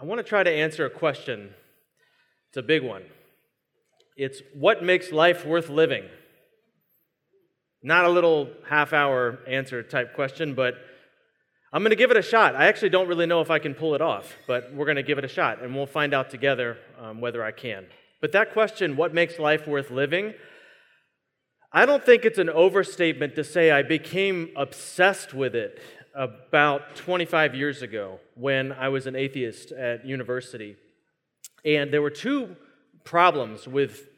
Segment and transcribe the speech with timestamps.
[0.00, 1.50] I want to try to answer a question.
[2.50, 3.02] It's a big one.
[4.16, 6.04] It's what makes life worth living?
[7.82, 10.74] Not a little half hour answer type question, but
[11.72, 12.54] I'm going to give it a shot.
[12.54, 15.02] I actually don't really know if I can pull it off, but we're going to
[15.02, 17.86] give it a shot and we'll find out together um, whether I can.
[18.20, 20.34] But that question, what makes life worth living?
[21.72, 25.80] I don't think it's an overstatement to say I became obsessed with it
[26.18, 30.76] about 25 years ago when I was an atheist at university.
[31.64, 32.56] And there were two
[33.04, 34.08] problems with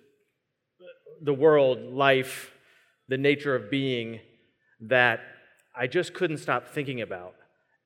[1.20, 2.52] the world, life,
[3.08, 4.20] the nature of being
[4.80, 5.20] that
[5.76, 7.34] I just couldn't stop thinking about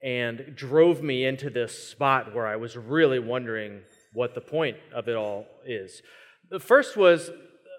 [0.00, 3.80] and drove me into this spot where I was really wondering
[4.12, 6.02] what the point of it all is.
[6.50, 7.30] The first was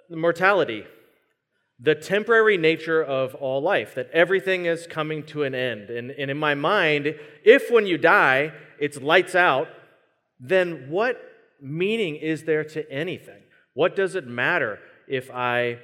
[0.10, 0.84] mortality,
[1.80, 5.90] the temporary nature of all life, that everything is coming to an end.
[5.90, 9.68] And, and in my mind, if when you die, it's lights out,
[10.40, 11.22] then what
[11.62, 13.42] meaning is there to anything?
[13.74, 15.80] What does it matter if I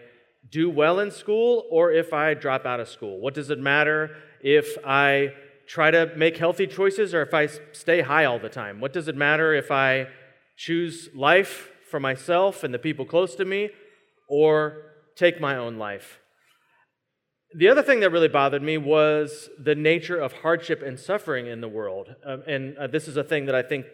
[0.50, 3.20] do well in school or if I drop out of school?
[3.20, 5.33] What does it matter if I
[5.67, 8.80] try to make healthy choices or if I stay high all the time?
[8.80, 10.08] What does it matter if I
[10.55, 13.70] choose life for myself and the people close to me
[14.28, 16.20] or take my own life?
[17.54, 21.59] The other thing that really bothered me was the nature of hardship and suffering in
[21.59, 22.16] the world.
[22.26, 23.88] Um, and uh, this is a thing that I think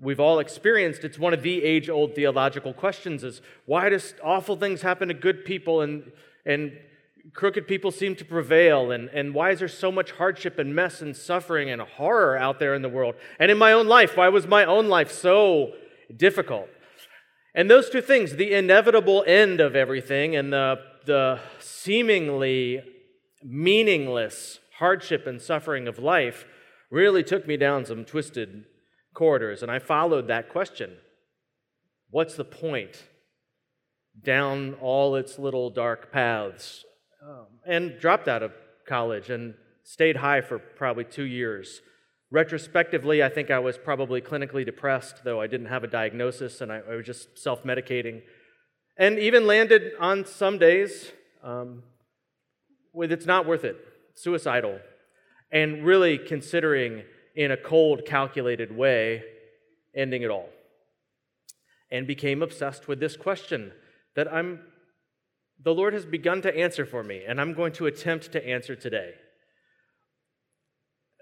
[0.00, 1.04] we've all experienced.
[1.04, 5.14] It's one of the age old theological questions is why does awful things happen to
[5.14, 6.10] good people and,
[6.46, 6.72] and
[7.34, 8.90] crooked people seem to prevail?
[8.92, 12.58] And, and why is there so much hardship and mess and suffering and horror out
[12.58, 13.14] there in the world?
[13.38, 15.74] And in my own life, why was my own life so
[16.16, 16.68] difficult?
[17.54, 22.82] And those two things, the inevitable end of everything and the, the seemingly
[23.42, 26.46] meaningless hardship and suffering of life,
[26.90, 28.64] really took me down some twisted
[29.14, 29.62] corridors.
[29.62, 30.96] And I followed that question
[32.10, 33.04] What's the point?
[34.22, 36.84] Down all its little dark paths
[37.24, 38.52] um, and dropped out of
[38.86, 41.80] college and stayed high for probably two years.
[42.32, 46.70] Retrospectively, I think I was probably clinically depressed, though I didn't have a diagnosis and
[46.70, 48.22] I, I was just self medicating.
[48.96, 51.10] And even landed on some days
[51.42, 51.82] um,
[52.92, 53.76] with it's not worth it,
[54.14, 54.78] suicidal,
[55.50, 57.02] and really considering
[57.34, 59.22] in a cold, calculated way
[59.94, 60.48] ending it all.
[61.90, 63.72] And became obsessed with this question
[64.14, 64.60] that I'm
[65.62, 68.74] the Lord has begun to answer for me, and I'm going to attempt to answer
[68.74, 69.12] today.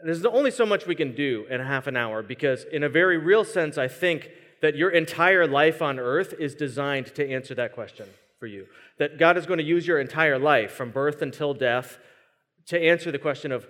[0.05, 3.19] There's only so much we can do in half an hour because, in a very
[3.19, 7.73] real sense, I think that your entire life on earth is designed to answer that
[7.73, 8.07] question
[8.39, 8.67] for you.
[8.99, 11.99] That God is going to use your entire life, from birth until death,
[12.67, 13.67] to answer the question of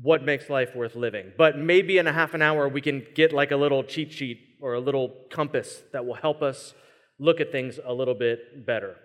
[0.00, 1.32] what makes life worth living.
[1.36, 4.40] But maybe in a half an hour, we can get like a little cheat sheet
[4.60, 6.74] or a little compass that will help us
[7.18, 8.96] look at things a little bit better.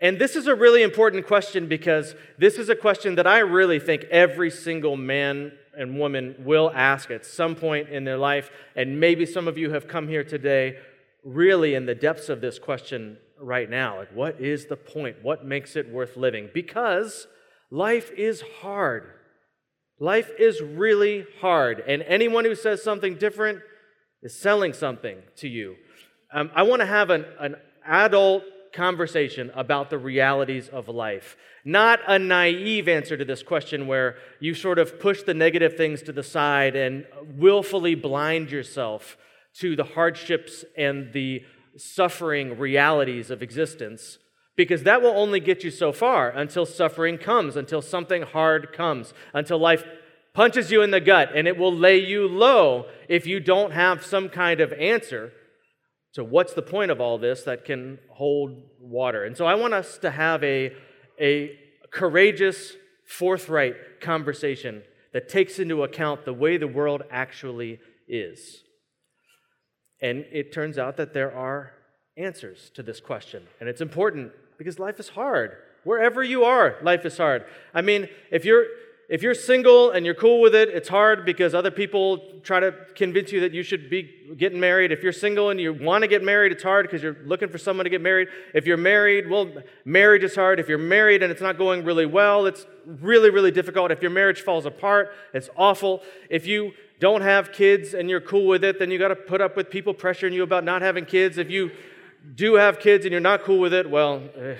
[0.00, 3.78] And this is a really important question because this is a question that I really
[3.78, 8.50] think every single man and woman will ask at some point in their life.
[8.74, 10.78] And maybe some of you have come here today
[11.24, 13.98] really in the depths of this question right now.
[13.98, 15.16] Like, what is the point?
[15.22, 16.48] What makes it worth living?
[16.54, 17.26] Because
[17.70, 19.10] life is hard.
[19.98, 21.82] Life is really hard.
[21.86, 23.60] And anyone who says something different
[24.22, 25.76] is selling something to you.
[26.32, 27.56] Um, I want to have an, an
[27.86, 31.36] adult conversation about the realities of life.
[31.64, 36.02] Not a naive answer to this question where you sort of push the negative things
[36.02, 37.06] to the side and
[37.36, 39.16] willfully blind yourself
[39.58, 41.42] to the hardships and the
[41.76, 44.18] suffering realities of existence,
[44.56, 49.12] because that will only get you so far until suffering comes, until something hard comes,
[49.34, 49.84] until life
[50.34, 54.04] punches you in the gut, and it will lay you low if you don't have
[54.04, 55.32] some kind of answer
[56.16, 59.24] so, what's the point of all this that can hold water?
[59.24, 60.72] And so, I want us to have a,
[61.20, 61.50] a
[61.90, 62.72] courageous,
[63.04, 64.82] forthright conversation
[65.12, 68.62] that takes into account the way the world actually is.
[70.00, 71.72] And it turns out that there are
[72.16, 73.42] answers to this question.
[73.60, 75.50] And it's important because life is hard.
[75.84, 77.44] Wherever you are, life is hard.
[77.74, 78.64] I mean, if you're
[79.08, 82.72] if you're single and you're cool with it, it's hard because other people try to
[82.96, 84.90] convince you that you should be getting married.
[84.90, 87.58] If you're single and you want to get married, it's hard because you're looking for
[87.58, 88.28] someone to get married.
[88.52, 89.48] If you're married, well,
[89.84, 90.58] marriage is hard.
[90.58, 93.92] If you're married and it's not going really well, it's really, really difficult.
[93.92, 96.02] If your marriage falls apart, it's awful.
[96.28, 99.40] If you don't have kids and you're cool with it, then you got to put
[99.40, 101.38] up with people pressuring you about not having kids.
[101.38, 101.70] If you
[102.34, 104.56] do have kids and you're not cool with it, well, eh,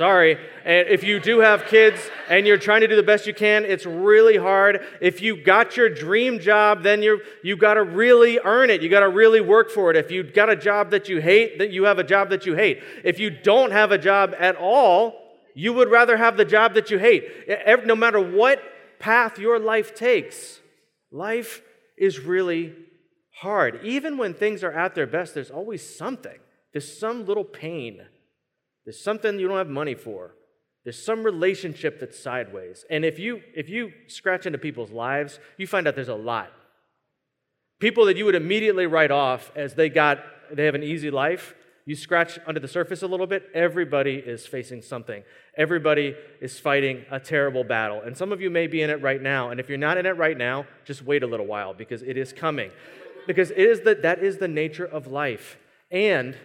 [0.00, 0.38] sorry.
[0.64, 2.00] And if you do have kids
[2.30, 4.80] and you're trying to do the best you can, it's really hard.
[5.02, 8.80] If you got your dream job, then you you got to really earn it.
[8.80, 9.98] You got to really work for it.
[9.98, 12.54] If you got a job that you hate, that you have a job that you
[12.54, 12.82] hate.
[13.04, 15.16] If you don't have a job at all,
[15.54, 17.24] you would rather have the job that you hate.
[17.84, 18.62] No matter what
[19.00, 20.60] path your life takes,
[21.10, 21.60] life
[21.98, 22.74] is really
[23.42, 23.80] hard.
[23.84, 26.38] Even when things are at their best, there's always something.
[26.72, 28.00] There's some little pain.
[28.90, 30.34] There's something you don't have money for.
[30.82, 32.84] There's some relationship that's sideways.
[32.90, 36.50] And if you if you scratch into people's lives, you find out there's a lot.
[37.78, 40.18] People that you would immediately write off as they got
[40.50, 41.54] they have an easy life,
[41.86, 45.22] you scratch under the surface a little bit, everybody is facing something.
[45.56, 48.02] Everybody is fighting a terrible battle.
[48.04, 49.50] And some of you may be in it right now.
[49.50, 52.16] And if you're not in it right now, just wait a little while because it
[52.16, 52.72] is coming.
[53.28, 55.58] Because it is the, that is the nature of life.
[55.92, 56.36] And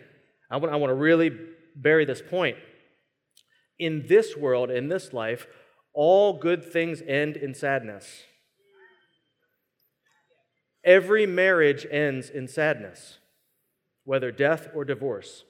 [0.52, 1.32] I want, I want to really
[1.76, 2.58] bury this point.
[3.78, 5.48] In this world, in this life,
[5.94, 8.24] all good things end in sadness.
[10.84, 13.18] Every marriage ends in sadness
[14.06, 15.44] whether death or divorce.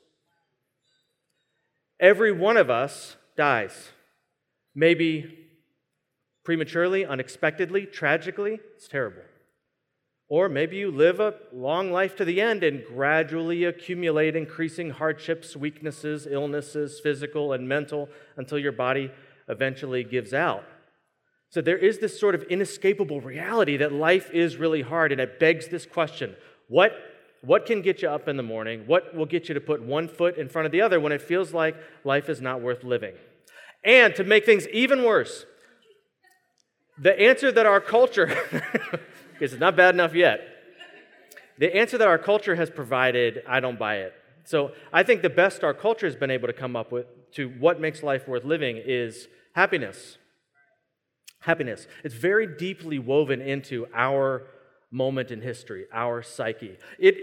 [2.00, 3.89] Every one of us dies.
[4.74, 5.48] Maybe
[6.44, 8.60] prematurely, unexpectedly, tragically.
[8.75, 9.22] It's terrible.
[10.27, 15.56] Or maybe you live a long life to the end and gradually accumulate increasing hardships,
[15.56, 19.12] weaknesses, illnesses, physical and mental, until your body
[19.48, 20.63] eventually gives out.
[21.50, 25.39] So there is this sort of inescapable reality that life is really hard, and it
[25.39, 26.36] begs this question
[26.68, 26.94] what
[27.42, 28.86] what can get you up in the morning?
[28.88, 31.22] What will get you to put one foot in front of the other when it
[31.22, 33.13] feels like life is not worth living?
[33.83, 35.45] And to make things even worse,
[36.98, 38.36] the answer that our culture,
[39.38, 40.42] because it's not bad enough yet,
[41.58, 44.14] the answer that our culture has provided, I don't buy it.
[44.44, 47.50] So I think the best our culture has been able to come up with to
[47.50, 50.18] what makes life worth living is happiness.
[51.40, 51.88] Happiness.
[52.04, 54.48] It's very deeply woven into our
[54.92, 56.78] moment in history, our psyche.
[57.00, 57.16] It,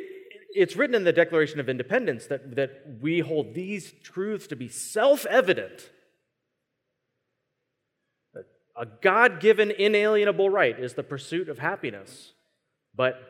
[0.51, 4.69] it's written in the Declaration of Independence that, that we hold these truths to be
[4.69, 5.91] self evident.
[8.77, 12.33] A God given inalienable right is the pursuit of happiness.
[12.95, 13.21] But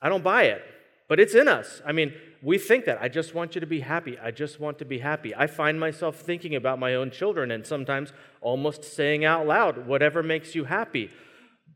[0.00, 0.62] I don't buy it.
[1.08, 1.82] But it's in us.
[1.84, 3.00] I mean, we think that.
[3.00, 4.18] I just want you to be happy.
[4.18, 5.34] I just want to be happy.
[5.34, 10.22] I find myself thinking about my own children and sometimes almost saying out loud, whatever
[10.22, 11.10] makes you happy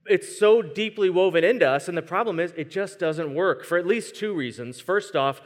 [0.09, 3.79] it's so deeply woven into us, and the problem is it just doesn't work for
[3.79, 4.81] at least two reasons.
[4.81, 5.41] First off,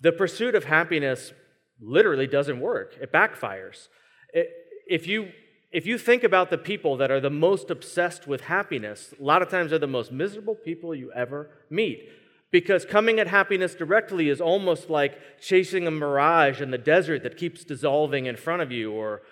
[0.00, 1.32] the pursuit of happiness
[1.80, 3.88] literally doesn't work, it backfires.
[4.32, 5.30] if, you,
[5.72, 9.42] if you think about the people that are the most obsessed with happiness, a lot
[9.42, 12.08] of times they're the most miserable people you ever meet.
[12.50, 17.38] Because coming at happiness directly is almost like chasing a mirage in the desert that
[17.38, 19.22] keeps dissolving in front of you, or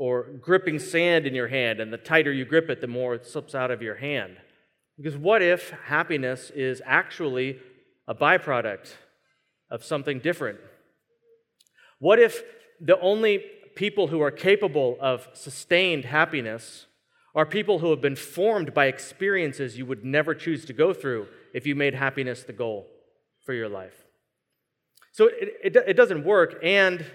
[0.00, 3.26] or gripping sand in your hand, and the tighter you grip it, the more it
[3.26, 4.34] slips out of your hand.
[4.96, 7.58] Because what if happiness is actually
[8.08, 8.94] a byproduct
[9.70, 10.58] of something different?
[11.98, 12.42] What if
[12.80, 13.44] the only
[13.80, 16.84] people who are capable of sustained happiness
[17.34, 21.26] are people who have been formed by experiences you would never choose to go through
[21.54, 22.86] if you made happiness the goal
[23.46, 24.04] for your life?
[25.12, 27.06] So it, it, it doesn't work, and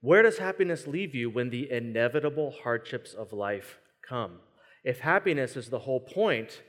[0.00, 4.40] where does happiness leave you when the inevitable hardships of life come?
[4.82, 6.62] If happiness is the whole point,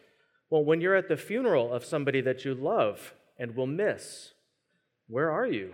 [0.51, 4.33] well, when you're at the funeral of somebody that you love and will miss,
[5.07, 5.73] where are you?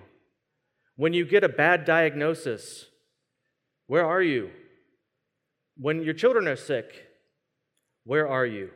[0.96, 2.86] When you get a bad diagnosis,
[3.88, 4.51] where are you?
[5.77, 6.86] When your children are sick,
[8.03, 8.70] where are you?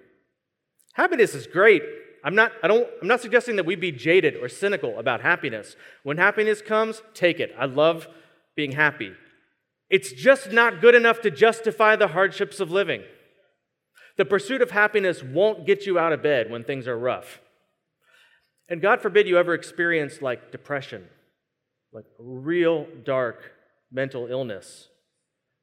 [0.94, 1.84] Happiness is great.
[2.24, 5.76] I'm not, I don't, I'm not suggesting that we be jaded or cynical about happiness.
[6.04, 7.54] When happiness comes, take it.
[7.58, 8.08] I love
[8.56, 9.14] being happy.
[9.90, 13.04] It's just not good enough to justify the hardships of living.
[14.18, 17.40] The pursuit of happiness won't get you out of bed when things are rough.
[18.70, 21.08] And God forbid you ever experience like depression,
[21.92, 23.52] like real dark
[23.92, 24.88] mental illness.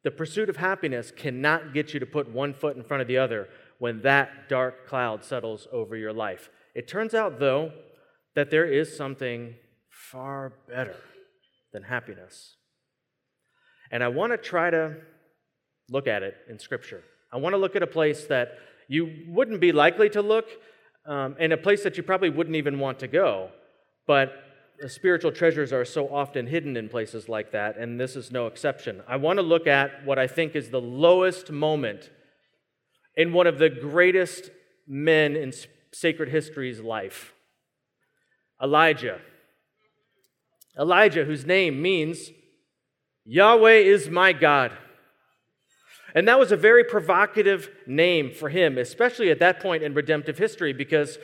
[0.08, 3.18] The pursuit of happiness cannot get you to put one foot in front of the
[3.18, 3.46] other
[3.78, 6.48] when that dark cloud settles over your life.
[6.74, 7.72] It turns out, though,
[8.34, 9.56] that there is something
[9.90, 10.96] far better
[11.74, 12.56] than happiness.
[13.90, 14.96] And I want to try to
[15.90, 17.02] look at it in Scripture.
[17.30, 18.52] I want to look at a place that
[18.88, 20.46] you wouldn't be likely to look,
[21.04, 23.50] um, and a place that you probably wouldn't even want to go.
[24.06, 24.32] But
[24.86, 29.02] spiritual treasures are so often hidden in places like that, and this is no exception.
[29.08, 32.10] I want to look at what I think is the lowest moment
[33.16, 34.50] in one of the greatest
[34.86, 35.52] men in
[35.92, 37.32] sacred history's life
[38.62, 39.20] Elijah.
[40.78, 42.30] Elijah, whose name means
[43.24, 44.72] Yahweh is my God.
[46.14, 50.38] And that was a very provocative name for him, especially at that point in redemptive
[50.38, 51.18] history, because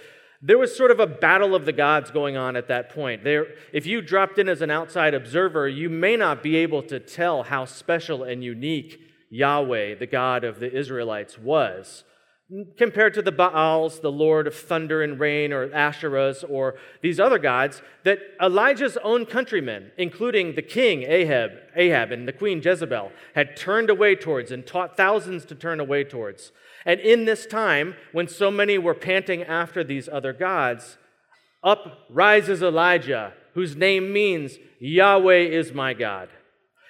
[0.46, 3.24] there was sort of a battle of the gods going on at that point.
[3.24, 7.00] There, if you dropped in as an outside observer, you may not be able to
[7.00, 12.04] tell how special and unique Yahweh, the God of the Israelites, was
[12.76, 17.38] compared to the Baals, the Lord of thunder and rain, or Asherahs, or these other
[17.38, 23.56] gods that Elijah's own countrymen, including the king Ahab, Ahab and the queen Jezebel, had
[23.56, 26.52] turned away towards and taught thousands to turn away towards.
[26.84, 30.98] And in this time, when so many were panting after these other gods,
[31.62, 36.28] up rises Elijah, whose name means Yahweh is my God.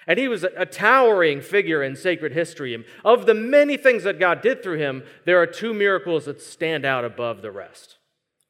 [0.06, 2.74] And he was a towering figure in sacred history.
[2.74, 6.42] And of the many things that God did through him, there are two miracles that
[6.42, 7.96] stand out above the rest.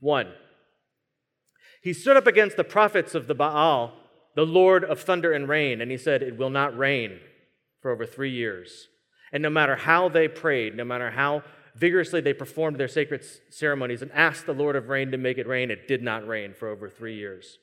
[0.00, 0.32] One,
[1.82, 3.92] he stood up against the prophets of the Baal,
[4.34, 7.20] the Lord of thunder and rain, and he said, It will not rain
[7.82, 8.88] for over three years.
[9.34, 11.42] And no matter how they prayed, no matter how
[11.74, 15.48] vigorously they performed their sacred ceremonies and asked the Lord of rain to make it
[15.48, 17.58] rain, it did not rain for over three years.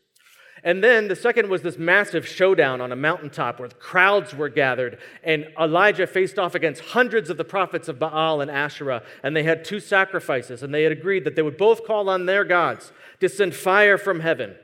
[0.65, 4.99] And then the second was this massive showdown on a mountaintop where crowds were gathered,
[5.23, 9.43] and Elijah faced off against hundreds of the prophets of Baal and Asherah, and they
[9.43, 12.91] had two sacrifices, and they had agreed that they would both call on their gods
[13.21, 14.55] to send fire from heaven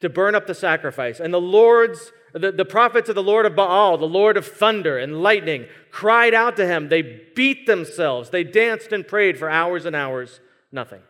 [0.00, 1.20] to burn up the sacrifice.
[1.20, 4.98] And the Lord's the, the prophets of the Lord of Baal, the Lord of thunder
[4.98, 6.88] and lightning, cried out to him.
[6.88, 7.02] They
[7.34, 8.30] beat themselves.
[8.30, 10.40] They danced and prayed for hours and hours.
[10.70, 11.02] Nothing.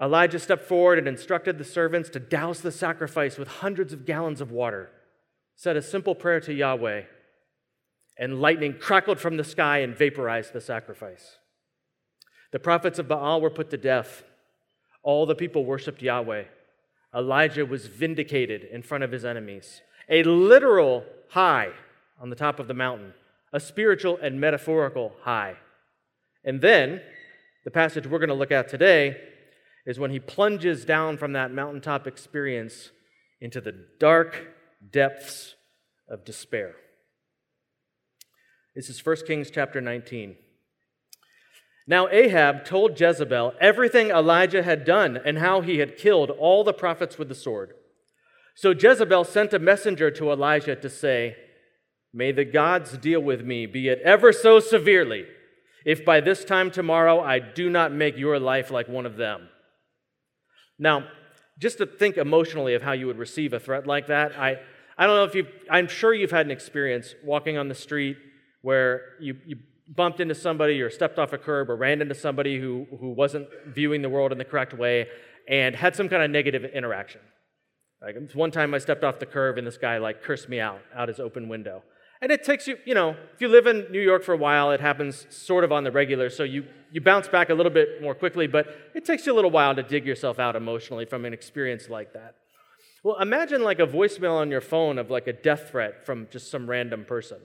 [0.00, 4.40] Elijah stepped forward and instructed the servants to douse the sacrifice with hundreds of gallons
[4.40, 4.90] of water,
[5.56, 7.02] said a simple prayer to Yahweh,
[8.16, 11.38] and lightning crackled from the sky and vaporized the sacrifice.
[12.52, 14.22] The prophets of Baal were put to death.
[15.02, 16.44] All the people worshiped Yahweh.
[17.14, 19.82] Elijah was vindicated in front of his enemies.
[20.08, 21.70] A literal high
[22.20, 23.14] on the top of the mountain,
[23.52, 25.56] a spiritual and metaphorical high.
[26.44, 27.00] And then,
[27.64, 29.16] the passage we're going to look at today
[29.86, 32.90] is when he plunges down from that mountaintop experience
[33.40, 34.48] into the dark
[34.90, 35.54] depths
[36.08, 36.74] of despair.
[38.74, 40.36] This is 1 Kings chapter 19.
[41.90, 46.72] Now Ahab told Jezebel everything Elijah had done and how he had killed all the
[46.72, 47.72] prophets with the sword.
[48.54, 51.34] So Jezebel sent a messenger to Elijah to say,
[52.14, 55.24] May the gods deal with me, be it ever so severely,
[55.84, 59.48] if by this time tomorrow I do not make your life like one of them.
[60.78, 61.08] Now,
[61.58, 64.60] just to think emotionally of how you would receive a threat like that, I,
[64.96, 68.16] I don't know if you've, I'm sure you've had an experience walking on the street
[68.62, 69.56] where you, you
[69.94, 73.48] bumped into somebody or stepped off a curb or ran into somebody who, who wasn't
[73.66, 75.06] viewing the world in the correct way
[75.48, 77.20] and had some kind of negative interaction.
[78.00, 80.80] Like one time I stepped off the curb and this guy like cursed me out
[80.94, 81.82] out his open window.
[82.22, 84.70] And it takes you, you know, if you live in New York for a while,
[84.72, 88.02] it happens sort of on the regular, so you, you bounce back a little bit
[88.02, 91.24] more quickly, but it takes you a little while to dig yourself out emotionally from
[91.24, 92.34] an experience like that.
[93.02, 96.50] Well, imagine like a voicemail on your phone of like a death threat from just
[96.50, 97.38] some random person.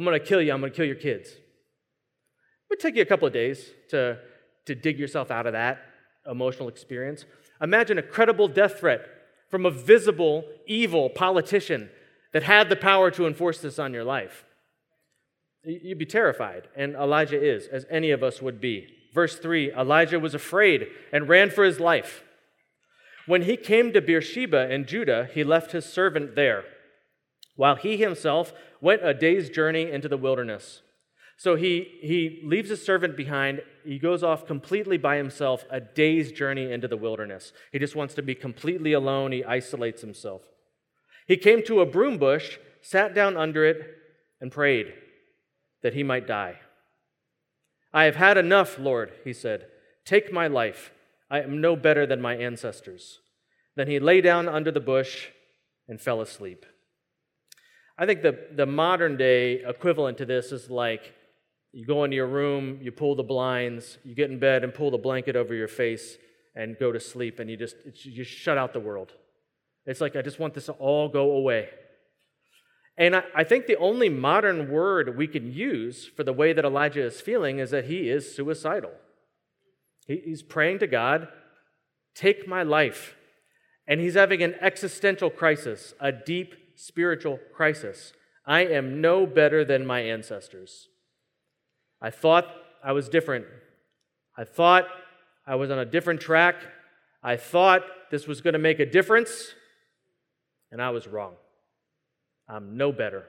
[0.00, 1.28] I'm gonna kill you, I'm gonna kill your kids.
[1.28, 1.40] It
[2.70, 4.16] would take you a couple of days to,
[4.64, 5.82] to dig yourself out of that
[6.24, 7.26] emotional experience.
[7.60, 9.02] Imagine a credible death threat
[9.50, 11.90] from a visible, evil politician
[12.32, 14.46] that had the power to enforce this on your life.
[15.64, 18.86] You'd be terrified, and Elijah is, as any of us would be.
[19.12, 22.24] Verse 3 Elijah was afraid and ran for his life.
[23.26, 26.64] When he came to Beersheba in Judah, he left his servant there,
[27.56, 30.82] while he himself went a day's journey into the wilderness.
[31.36, 33.62] So he, he leaves his servant behind.
[33.84, 37.52] He goes off completely by himself, a day's journey into the wilderness.
[37.72, 39.32] He just wants to be completely alone.
[39.32, 40.42] He isolates himself.
[41.26, 43.96] He came to a broom bush, sat down under it,
[44.40, 44.92] and prayed
[45.82, 46.58] that he might die.
[47.92, 49.66] I have had enough, Lord, he said.
[50.04, 50.92] Take my life.
[51.30, 53.20] I am no better than my ancestors.
[53.76, 55.28] Then he lay down under the bush
[55.88, 56.66] and fell asleep.
[58.00, 61.12] I think the, the modern day equivalent to this is like
[61.70, 64.90] you go into your room, you pull the blinds, you get in bed and pull
[64.90, 66.16] the blanket over your face
[66.56, 69.12] and go to sleep, and you just, you shut out the world.
[69.84, 71.68] It's like, I just want this to all go away.
[72.96, 76.64] And I, I, think the only modern word we can use for the way that
[76.64, 78.92] Elijah is feeling is that he is suicidal.
[80.06, 81.28] He, he's praying to God,
[82.14, 83.14] take my life.
[83.86, 88.14] And he's having an existential crisis, a deep spiritual crisis.
[88.46, 90.88] I am no better than my ancestors.
[92.00, 92.46] I thought
[92.82, 93.44] I was different.
[94.36, 94.86] I thought
[95.46, 96.56] I was on a different track.
[97.22, 99.54] I thought this was going to make a difference
[100.72, 101.34] and I was wrong.
[102.48, 103.26] I'm no better.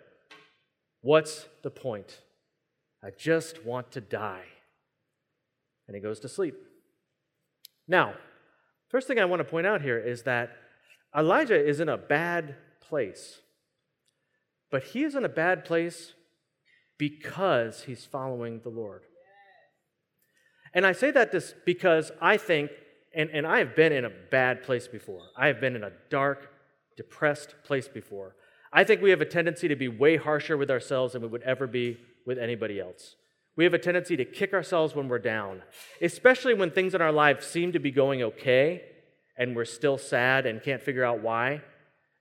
[1.02, 2.22] What's the point?
[3.04, 4.46] I just want to die.
[5.88, 6.56] And he goes to sleep.
[7.86, 8.14] Now,
[8.88, 10.56] first thing I want to point out here is that
[11.14, 12.56] Elijah is in a bad
[12.92, 13.40] place.
[14.70, 16.12] But he is in a bad place
[16.98, 19.04] because he's following the Lord.
[20.74, 22.70] And I say that just because I think,
[23.16, 25.22] and, and I have been in a bad place before.
[25.38, 26.52] I have been in a dark,
[26.98, 28.36] depressed place before.
[28.74, 31.44] I think we have a tendency to be way harsher with ourselves than we would
[31.44, 33.16] ever be with anybody else.
[33.56, 35.62] We have a tendency to kick ourselves when we're down,
[36.02, 38.84] especially when things in our life seem to be going okay
[39.38, 41.62] and we're still sad and can't figure out why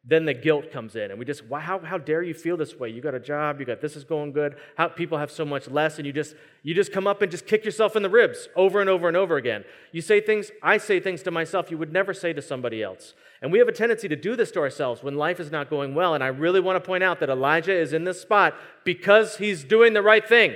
[0.02, 1.11] then the guilt comes in.
[1.11, 2.88] And we just how, how dare you feel this way?
[2.88, 4.57] You got a job you got this is going good.
[4.76, 7.47] How people have so much less and you just you just come up and just
[7.47, 9.64] kick yourself in the ribs over and over and over again.
[9.92, 13.12] You say things i say things to myself you would never say to somebody else.
[13.42, 15.95] And we have a tendency to do this to ourselves when life is not going
[15.95, 16.14] well.
[16.14, 18.54] And i really want to point out that elijah is in this spot
[18.85, 20.54] because he's doing the right thing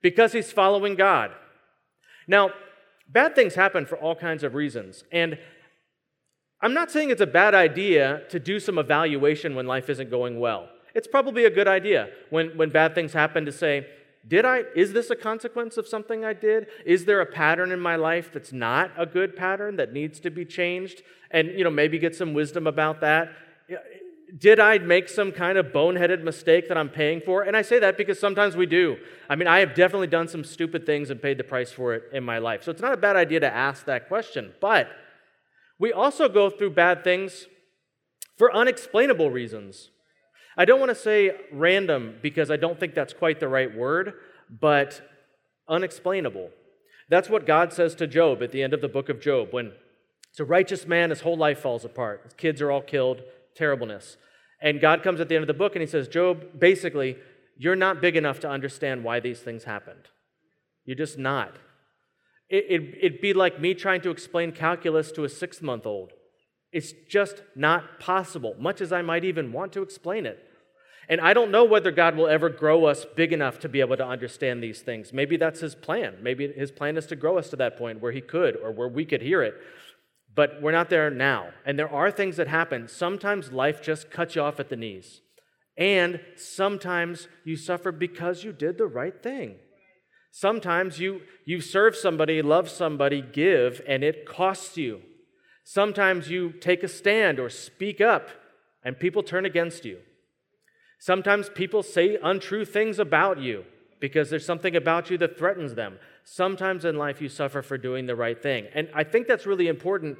[0.00, 1.32] because he's following god.
[2.28, 2.50] Now
[3.08, 5.02] bad things happen for all kinds of reasons.
[5.10, 5.38] And
[6.60, 10.40] I'm not saying it's a bad idea to do some evaluation when life isn't going
[10.40, 10.68] well.
[10.94, 13.86] It's probably a good idea when, when bad things happen to say,
[14.26, 16.66] did I, is this a consequence of something I did?
[16.84, 20.30] Is there a pattern in my life that's not a good pattern that needs to
[20.30, 21.02] be changed?
[21.30, 23.32] And, you know, maybe get some wisdom about that.
[24.36, 27.42] Did I make some kind of boneheaded mistake that I'm paying for?
[27.42, 28.98] And I say that because sometimes we do.
[29.30, 32.02] I mean, I have definitely done some stupid things and paid the price for it
[32.12, 32.64] in my life.
[32.64, 34.52] So it's not a bad idea to ask that question.
[34.60, 34.88] But
[35.78, 37.46] we also go through bad things
[38.36, 39.90] for unexplainable reasons.
[40.56, 44.14] I don't want to say random because I don't think that's quite the right word,
[44.48, 45.00] but
[45.68, 46.50] unexplainable.
[47.08, 49.72] That's what God says to Job at the end of the book of Job when
[50.30, 52.22] it's a righteous man, his whole life falls apart.
[52.24, 53.22] His kids are all killed,
[53.54, 54.16] terribleness.
[54.60, 57.16] And God comes at the end of the book and he says, Job, basically,
[57.56, 60.08] you're not big enough to understand why these things happened.
[60.84, 61.56] You're just not.
[62.50, 66.12] It, would be like me trying to explain calculus to a six month old.
[66.72, 70.38] It's just not possible, much as I might even want to explain it.
[71.10, 73.96] And I don't know whether God will ever grow us big enough to be able
[73.96, 75.12] to understand these things.
[75.12, 76.16] Maybe that's his plan.
[76.20, 78.88] Maybe his plan is to grow us to that point where he could or where
[78.88, 79.54] we could hear it.
[80.34, 81.48] But we're not there now.
[81.64, 82.88] And there are things that happen.
[82.88, 85.22] Sometimes life just cuts you off at the knees.
[85.78, 89.56] And sometimes you suffer because you did the right thing.
[90.30, 95.00] Sometimes you, you serve somebody, love somebody, give, and it costs you.
[95.64, 98.28] Sometimes you take a stand or speak up,
[98.84, 99.98] and people turn against you.
[100.98, 103.64] Sometimes people say untrue things about you
[104.00, 105.98] because there's something about you that threatens them.
[106.24, 108.66] Sometimes in life you suffer for doing the right thing.
[108.74, 110.18] And I think that's really important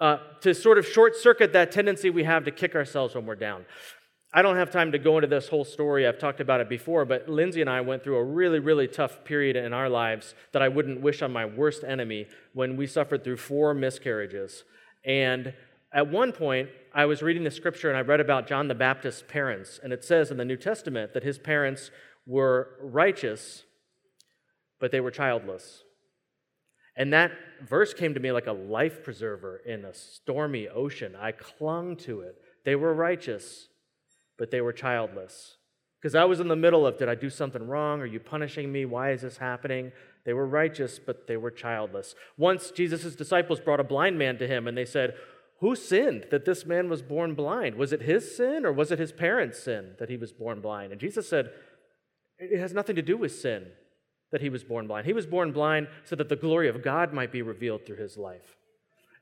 [0.00, 3.36] uh, to sort of short circuit that tendency we have to kick ourselves when we're
[3.36, 3.64] down.
[4.36, 6.08] I don't have time to go into this whole story.
[6.08, 9.24] I've talked about it before, but Lindsay and I went through a really, really tough
[9.24, 13.22] period in our lives that I wouldn't wish on my worst enemy when we suffered
[13.22, 14.64] through four miscarriages.
[15.04, 15.54] And
[15.92, 19.22] at one point, I was reading the scripture and I read about John the Baptist's
[19.22, 19.78] parents.
[19.80, 21.92] And it says in the New Testament that his parents
[22.26, 23.62] were righteous,
[24.80, 25.84] but they were childless.
[26.96, 27.30] And that
[27.62, 31.14] verse came to me like a life preserver in a stormy ocean.
[31.16, 32.34] I clung to it.
[32.64, 33.68] They were righteous,
[34.44, 35.56] but they were childless.
[35.98, 38.02] Because I was in the middle of, did I do something wrong?
[38.02, 38.84] Are you punishing me?
[38.84, 39.90] Why is this happening?
[40.26, 42.14] They were righteous, but they were childless.
[42.36, 45.14] Once Jesus' disciples brought a blind man to him and they said,
[45.60, 47.76] Who sinned that this man was born blind?
[47.76, 50.92] Was it his sin or was it his parents' sin that he was born blind?
[50.92, 51.50] And Jesus said,
[52.38, 53.68] It has nothing to do with sin
[54.30, 55.06] that he was born blind.
[55.06, 58.18] He was born blind so that the glory of God might be revealed through his
[58.18, 58.58] life.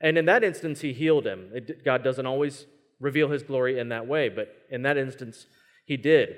[0.01, 1.49] And in that instance, he healed him.
[1.53, 2.67] It, God doesn't always
[3.03, 5.45] reveal his glory in that way, but in that instance,
[5.85, 6.37] he did.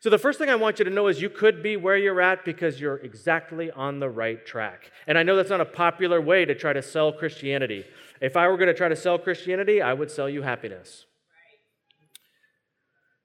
[0.00, 2.20] So, the first thing I want you to know is you could be where you're
[2.20, 4.92] at because you're exactly on the right track.
[5.08, 7.84] And I know that's not a popular way to try to sell Christianity.
[8.20, 11.06] If I were going to try to sell Christianity, I would sell you happiness.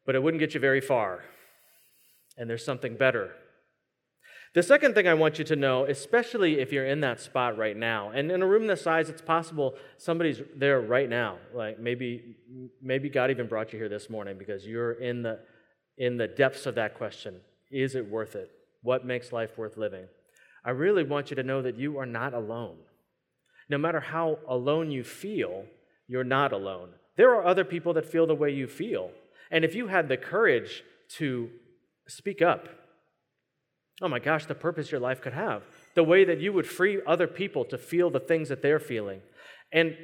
[0.06, 1.24] But it wouldn't get you very far.
[2.38, 3.36] And there's something better.
[4.54, 7.76] The second thing I want you to know, especially if you're in that spot right
[7.76, 11.38] now, and in a room this size, it's possible somebody's there right now.
[11.56, 12.36] Like maybe,
[12.80, 15.40] maybe God even brought you here this morning because you're in the,
[15.98, 17.42] in the depths of that question.
[17.72, 18.52] Is it worth it?
[18.84, 20.06] What makes life worth living?
[20.64, 22.78] I really want you to know that you are not alone.
[23.70, 25.66] No matter how alone you feel,
[26.08, 26.90] you're not alone.
[27.18, 29.10] There are other people that feel the way you feel.
[29.50, 30.84] And if you had the courage
[31.18, 31.50] to
[32.08, 32.68] speak up,
[34.02, 35.64] Oh my gosh, the purpose your life could have.
[35.96, 39.22] The way that you would free other people to feel the things that they're feeling.
[39.72, 39.96] And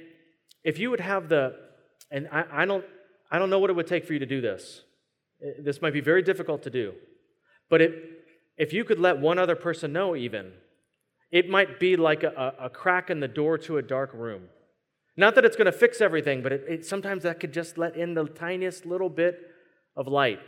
[0.63, 1.55] if you would have the,
[2.11, 2.85] and I, I don't,
[3.31, 4.81] I don't know what it would take for you to do this.
[5.43, 6.93] Uh, this might be very difficult to do.
[7.69, 7.93] But it,
[8.57, 10.53] if you could let one other person know, even,
[11.31, 14.49] it might be like a, a crack in the door to a dark room.
[15.15, 17.95] Not that it's going to fix everything, but it, it, sometimes that could just let
[17.95, 19.39] in the tiniest little bit
[19.95, 20.39] of light.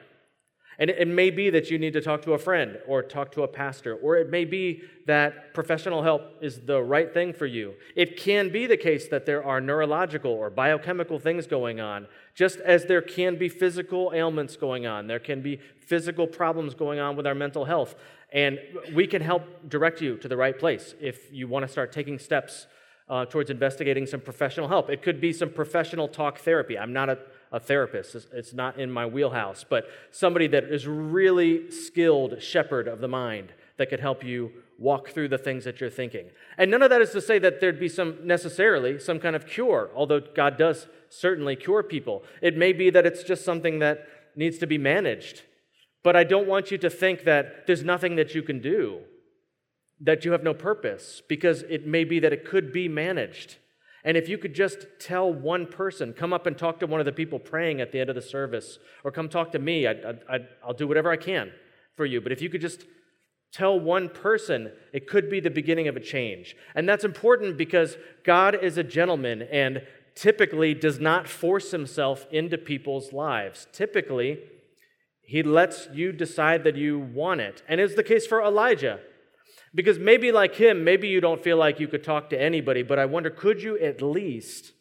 [0.79, 3.43] And it, may be that you need to talk to a friend or talk to
[3.43, 7.73] a pastor, or it may be that professional help is the right thing for you.
[7.95, 12.59] It can be the case that there are neurological or biochemical things going on, just
[12.59, 15.07] as there can be physical ailments going on.
[15.07, 17.95] There can be physical problems going on with our mental health.
[18.31, 18.59] And
[18.93, 22.17] we can help direct you to the right place if you want to start taking
[22.17, 22.67] steps
[23.09, 24.89] uh, towards investigating some professional help.
[24.89, 26.79] It could be some professional talk therapy.
[26.79, 27.19] I'm not a,
[27.51, 32.99] a therapist, it's, not in my wheelhouse, but somebody that is really skilled shepherd of
[32.99, 36.29] the mind that could help you walk through the things that you're thinking.
[36.57, 39.45] And none of that is to say that there'd be some necessarily some kind of
[39.45, 42.23] cure, although God does certainly cure people.
[42.41, 45.41] It may be that it's just something that needs to be managed.
[46.03, 49.01] But I don't want you to think that there's nothing that you can do
[49.99, 53.57] that you have no purpose because it may be that it could be managed.
[54.03, 57.05] And if you could just tell one person, come up and talk to one of
[57.05, 59.95] the people praying at the end of the service, or come talk to me, I,
[60.65, 61.51] will do whatever I can
[61.95, 62.19] for you.
[62.19, 62.85] But if you could just
[63.51, 66.55] tell one person, it could be the beginning of a change.
[66.73, 69.83] And that's important because God is a gentleman and
[70.15, 73.67] typically does not force himself into people's lives.
[73.71, 74.39] Typically,
[75.21, 77.61] he lets you decide that you want it.
[77.67, 78.99] And it's the case for Elijah.
[79.73, 82.99] Because maybe, like him, maybe you don't feel like you could talk to anybody, but
[82.99, 84.73] I wonder could you at least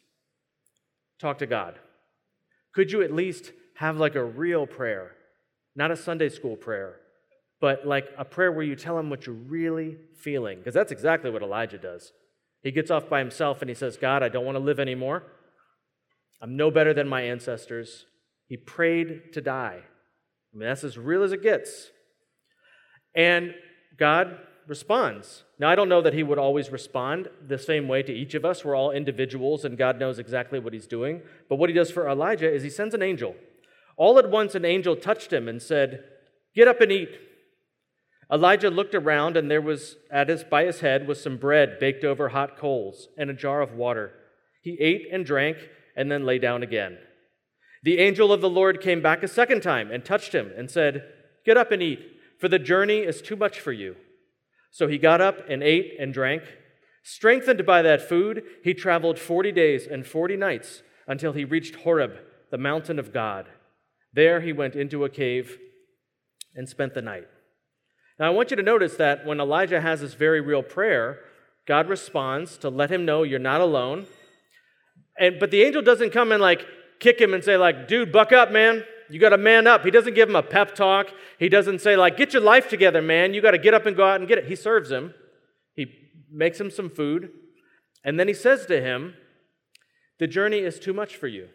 [1.21, 1.79] talk to God?
[2.73, 5.13] Could you at least have like a real prayer?
[5.77, 6.97] Not a Sunday school prayer,
[7.61, 10.59] but like a prayer where you tell him what you're really feeling.
[10.59, 12.13] Because that's exactly what Elijah does.
[12.63, 15.23] He gets off by himself and he says, God, I don't want to live anymore.
[16.43, 18.07] I'm no better than my ancestors.
[18.47, 19.81] He prayed to die.
[20.53, 21.91] I mean, that's as real as it gets.
[23.15, 23.55] And
[23.97, 25.45] God responds.
[25.59, 28.45] Now, I don't know that he would always respond the same way to each of
[28.45, 28.65] us.
[28.65, 31.23] We're all individuals, and God knows exactly what he's doing.
[31.49, 33.35] But what he does for Elijah is he sends an angel.
[33.97, 36.05] All at once, an angel touched him and said,
[36.55, 37.11] Get up and eat.
[38.33, 42.05] Elijah looked around, and there was at his, by his head was some bread baked
[42.05, 44.13] over hot coals and a jar of water.
[44.63, 45.57] He ate and drank,
[45.97, 46.99] and then lay down again.
[47.83, 51.05] The angel of the Lord came back a second time and touched him and said,
[51.45, 52.01] Get up and eat,
[52.39, 53.97] for the journey is too much for you.
[54.71, 56.43] So he got up and ate and drank.
[57.03, 62.19] Strengthened by that food, he traveled 40 days and 40 nights until he reached Horeb,
[62.51, 63.47] the mountain of God.
[64.13, 65.59] There he went into a cave
[66.55, 67.27] and spent the night.
[68.19, 71.21] Now, I want you to notice that when Elijah has this very real prayer,
[71.67, 74.07] God responds to let him know you're not alone.
[75.19, 76.67] And, but the angel doesn't come and like
[76.99, 78.85] kick him and say, like, dude, buck up, man.
[79.11, 79.85] You got to man up.
[79.85, 81.09] He doesn't give him a pep talk.
[81.39, 83.35] He doesn't say, like, get your life together, man.
[83.35, 84.47] You got to get up and go out and get it.
[84.47, 85.15] He serves him.
[85.75, 85.87] He
[86.31, 87.31] makes him some food.
[88.05, 89.15] And then he says to him,
[90.19, 91.49] the journey is too much for you.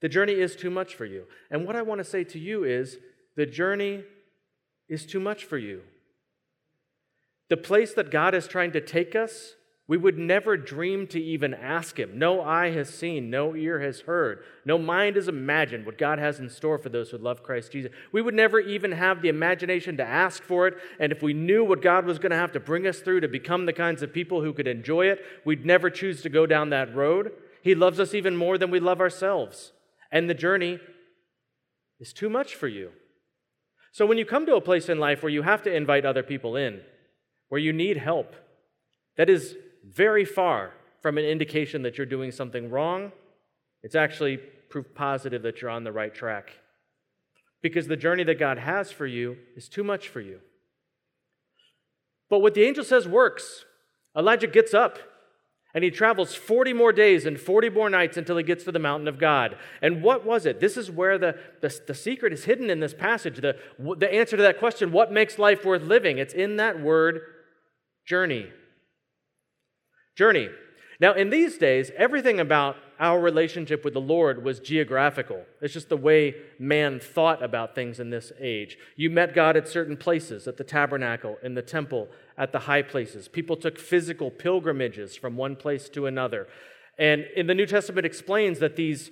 [0.00, 1.24] The journey is too much for you.
[1.50, 2.96] And what I want to say to you is,
[3.36, 4.04] the journey
[4.88, 5.82] is too much for you.
[7.48, 9.54] The place that God is trying to take us
[9.90, 12.16] we would never dream to even ask him.
[12.16, 16.38] No eye has seen, no ear has heard, no mind has imagined what God has
[16.38, 17.90] in store for those who love Christ Jesus.
[18.12, 20.74] We would never even have the imagination to ask for it.
[21.00, 23.26] And if we knew what God was going to have to bring us through to
[23.26, 26.70] become the kinds of people who could enjoy it, we'd never choose to go down
[26.70, 27.32] that road.
[27.60, 29.72] He loves us even more than we love ourselves.
[30.12, 30.78] And the journey
[31.98, 32.90] is too much for you.
[33.90, 36.22] So when you come to a place in life where you have to invite other
[36.22, 36.80] people in,
[37.48, 38.36] where you need help,
[39.16, 43.12] that is very far from an indication that you're doing something wrong.
[43.82, 46.52] It's actually proof positive that you're on the right track.
[47.62, 50.40] Because the journey that God has for you is too much for you.
[52.28, 53.64] But what the angel says works.
[54.16, 54.98] Elijah gets up
[55.74, 58.78] and he travels 40 more days and 40 more nights until he gets to the
[58.78, 59.56] mountain of God.
[59.80, 60.60] And what was it?
[60.60, 63.36] This is where the, the, the, secret is hidden in this passage.
[63.40, 63.56] The,
[63.96, 66.18] the answer to that question, what makes life worth living?
[66.18, 67.20] It's in that word,
[68.04, 68.48] journey
[70.14, 70.48] journey.
[71.00, 75.46] Now, in these days, everything about our relationship with the Lord was geographical.
[75.62, 78.76] It's just the way man thought about things in this age.
[78.96, 82.82] You met God at certain places, at the tabernacle, in the temple, at the high
[82.82, 83.28] places.
[83.28, 86.46] People took physical pilgrimages from one place to another.
[86.98, 89.10] And in the New Testament explains that these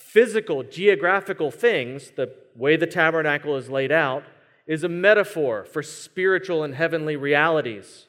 [0.00, 4.22] physical, geographical things, the way the tabernacle is laid out,
[4.66, 8.06] is a metaphor for spiritual and heavenly realities.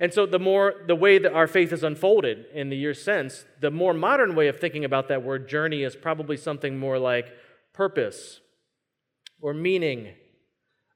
[0.00, 3.44] And so the more the way that our faith is unfolded in the years since,
[3.60, 7.28] the more modern way of thinking about that word journey is probably something more like
[7.74, 8.40] purpose
[9.42, 10.14] or meaning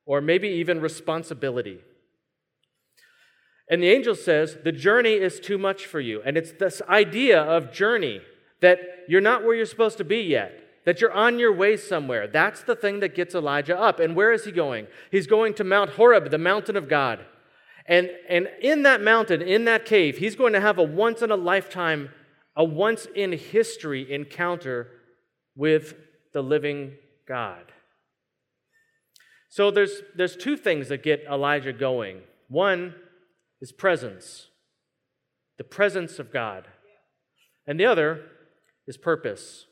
[0.07, 1.81] or maybe even responsibility.
[3.69, 6.23] And the angel says, The journey is too much for you.
[6.25, 8.21] And it's this idea of journey
[8.61, 10.53] that you're not where you're supposed to be yet,
[10.87, 12.27] that you're on your way somewhere.
[12.27, 14.01] That's the thing that gets Elijah up.
[14.01, 14.87] And where is he going?
[15.11, 17.25] He's going to Mount Horeb, the mountain of God.
[17.87, 21.31] And, and in that mountain, in that cave, he's going to have a once in
[21.31, 22.11] a lifetime,
[22.57, 24.89] a once in history encounter
[25.55, 25.95] with
[26.33, 26.93] the living
[27.29, 27.73] God.
[29.51, 32.23] So there's, there's two things that get Elijah going.
[32.49, 32.95] One
[33.61, 34.49] is presence,
[35.59, 36.67] the presence of God.
[37.67, 38.23] And the other
[38.87, 39.67] is purpose.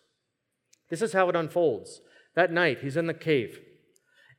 [0.88, 2.01] This is how it unfolds.
[2.35, 3.61] That night, he's in the cave,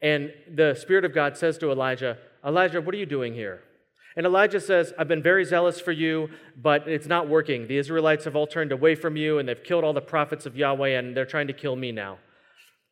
[0.01, 3.61] and the Spirit of God says to Elijah, Elijah, what are you doing here?
[4.15, 6.29] And Elijah says, I've been very zealous for you,
[6.61, 7.67] but it's not working.
[7.67, 10.55] The Israelites have all turned away from you, and they've killed all the prophets of
[10.55, 12.19] Yahweh, and they're trying to kill me now.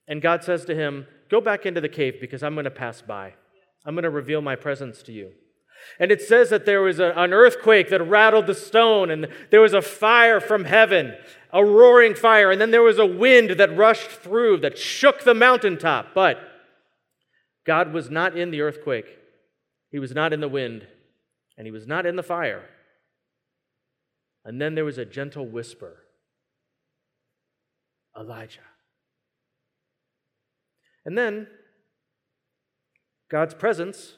[0.07, 3.01] And God says to him, Go back into the cave because I'm going to pass
[3.01, 3.33] by.
[3.85, 5.31] I'm going to reveal my presence to you.
[5.99, 9.61] And it says that there was a, an earthquake that rattled the stone, and there
[9.61, 11.15] was a fire from heaven,
[11.53, 15.33] a roaring fire, and then there was a wind that rushed through that shook the
[15.33, 16.07] mountaintop.
[16.13, 16.37] But
[17.65, 19.05] God was not in the earthquake,
[19.91, 20.87] He was not in the wind,
[21.57, 22.65] and He was not in the fire.
[24.43, 25.97] And then there was a gentle whisper
[28.17, 28.59] Elijah.
[31.05, 31.47] And then
[33.29, 34.17] God's presence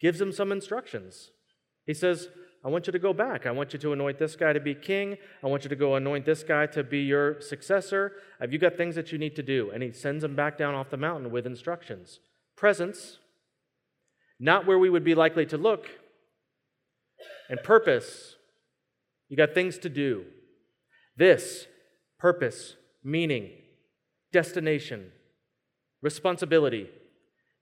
[0.00, 1.30] gives him some instructions.
[1.86, 2.28] He says,
[2.64, 3.44] I want you to go back.
[3.44, 5.18] I want you to anoint this guy to be king.
[5.42, 8.12] I want you to go anoint this guy to be your successor.
[8.40, 9.70] Have you got things that you need to do?
[9.70, 12.20] And he sends him back down off the mountain with instructions.
[12.56, 13.18] Presence,
[14.38, 15.88] not where we would be likely to look,
[17.48, 18.36] and purpose.
[19.28, 20.24] You got things to do.
[21.16, 21.66] This,
[22.18, 23.50] purpose, meaning,
[24.32, 25.12] destination,
[26.02, 26.88] responsibility.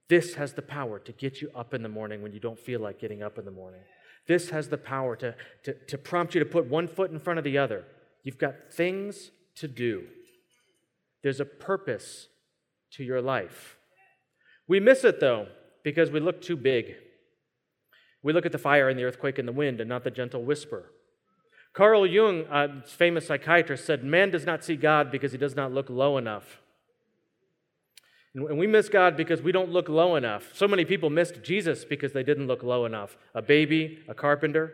[0.09, 2.79] This has the power to get you up in the morning when you don't feel
[2.79, 3.81] like getting up in the morning.
[4.27, 7.39] This has the power to, to, to prompt you to put one foot in front
[7.39, 7.85] of the other.
[8.23, 10.05] You've got things to do.
[11.21, 12.27] There's a purpose
[12.91, 13.77] to your life.
[14.67, 15.47] We miss it though
[15.83, 16.95] because we look too big.
[18.21, 20.43] We look at the fire and the earthquake and the wind and not the gentle
[20.43, 20.91] whisper.
[21.73, 25.71] Carl Jung, a famous psychiatrist, said, Man does not see God because he does not
[25.71, 26.59] look low enough.
[28.35, 30.49] And we miss God because we don't look low enough.
[30.53, 33.15] So many people missed Jesus because they didn't look low enough.
[33.35, 34.73] A baby, a carpenter,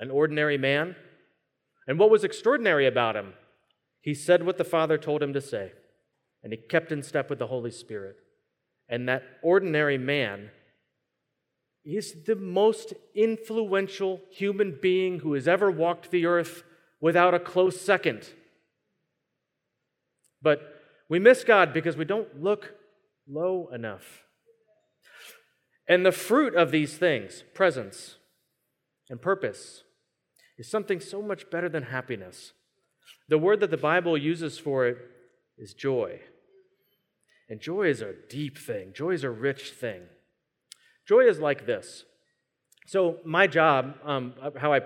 [0.00, 0.96] an ordinary man.
[1.86, 3.34] And what was extraordinary about him?
[4.00, 5.72] He said what the Father told him to say,
[6.42, 8.16] and he kept in step with the Holy Spirit.
[8.90, 10.50] And that ordinary man
[11.84, 16.64] is the most influential human being who has ever walked the earth
[17.00, 18.28] without a close second.
[20.42, 20.60] But
[21.08, 22.74] we miss God because we don't look
[23.28, 24.24] low enough.
[25.88, 28.16] And the fruit of these things, presence
[29.08, 29.82] and purpose,
[30.58, 32.52] is something so much better than happiness.
[33.28, 34.98] The word that the Bible uses for it
[35.58, 36.20] is joy.
[37.50, 40.02] And joy is a deep thing, joy is a rich thing.
[41.06, 42.04] Joy is like this.
[42.86, 44.80] So, my job, um, how I,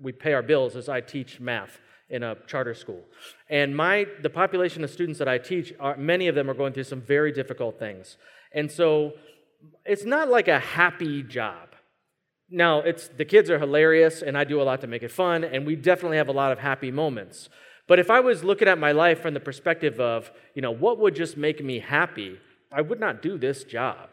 [0.00, 1.78] we pay our bills, is I teach math
[2.10, 3.04] in a charter school.
[3.48, 6.72] And my the population of students that I teach, are, many of them are going
[6.72, 8.16] through some very difficult things.
[8.52, 9.12] And so
[9.84, 11.68] it's not like a happy job.
[12.50, 15.44] Now, it's the kids are hilarious and I do a lot to make it fun
[15.44, 17.48] and we definitely have a lot of happy moments.
[17.88, 20.98] But if I was looking at my life from the perspective of, you know, what
[21.00, 22.38] would just make me happy,
[22.70, 24.10] I would not do this job.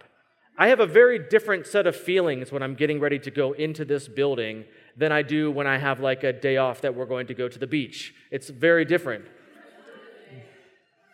[0.57, 3.83] I have a very different set of feelings when I'm getting ready to go into
[3.83, 4.63] this building
[4.95, 7.49] than I do when I have like a day off that we're going to go
[7.49, 8.15] to the beach.
[8.31, 9.25] It's very different.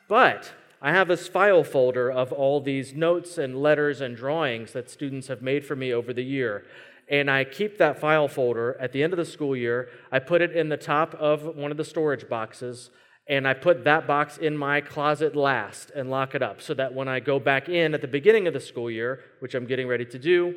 [0.07, 4.91] But I have this file folder of all these notes and letters and drawings that
[4.91, 6.63] students have made for me over the year.
[7.11, 9.89] And I keep that file folder at the end of the school year.
[10.11, 12.89] I put it in the top of one of the storage boxes
[13.27, 16.93] and I put that box in my closet last and lock it up so that
[16.93, 19.87] when I go back in at the beginning of the school year, which I'm getting
[19.87, 20.53] ready to do,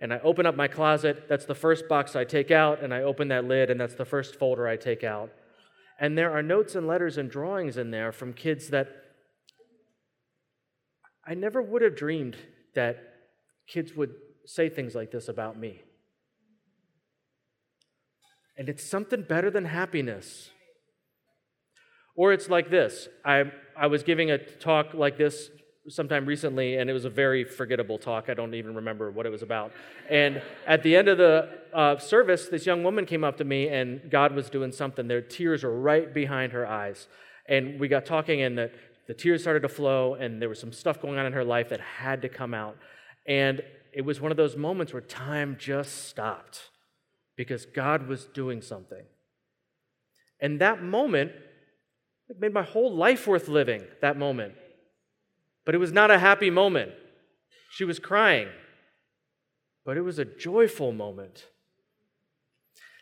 [0.00, 3.02] and I open up my closet, that's the first box I take out, and I
[3.02, 5.30] open that lid, and that's the first folder I take out.
[6.00, 8.88] And there are notes and letters and drawings in there from kids that
[11.26, 12.36] I never would have dreamed
[12.74, 12.98] that
[13.66, 15.82] kids would say things like this about me.
[18.58, 20.50] And it's something better than happiness.
[22.16, 23.44] Or it's like this I,
[23.76, 25.50] I was giving a talk like this
[25.88, 28.28] sometime recently, and it was a very forgettable talk.
[28.28, 29.72] I don't even remember what it was about.
[30.10, 33.68] And at the end of the uh, service, this young woman came up to me,
[33.68, 35.08] and God was doing something.
[35.08, 37.06] Their tears were right behind her eyes.
[37.48, 38.70] And we got talking, and the,
[39.06, 41.70] the tears started to flow, and there was some stuff going on in her life
[41.70, 42.76] that had to come out.
[43.26, 43.62] And
[43.94, 46.68] it was one of those moments where time just stopped
[47.38, 49.04] because God was doing something.
[50.40, 51.32] And that moment
[52.28, 54.52] it made my whole life worth living, that moment.
[55.64, 56.92] But it was not a happy moment.
[57.70, 58.48] She was crying.
[59.86, 61.46] But it was a joyful moment.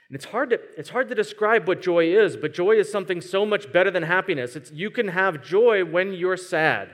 [0.08, 3.20] And it's hard, to, it's hard to describe what joy is, but joy is something
[3.20, 4.54] so much better than happiness.
[4.54, 6.90] It's, you can have joy when you're sad.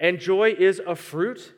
[0.00, 1.52] And joy is a fruit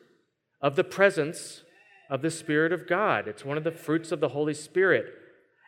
[0.59, 1.63] of the presence
[2.11, 3.27] of the Spirit of God.
[3.27, 5.05] It's one of the fruits of the Holy Spirit.